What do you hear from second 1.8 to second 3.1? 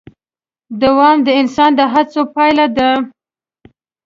هڅو پایله ده.